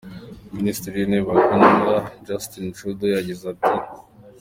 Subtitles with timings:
[0.55, 1.93] Minisitiri w'Intebe wa Canada,
[2.27, 3.73] Justin Trudeau yagize ati:.